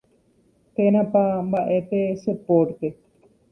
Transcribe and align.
térãpa 0.75 1.21
mba'e 1.47 1.77
pe 1.89 1.99
che 2.21 2.31
pórte 2.45 2.87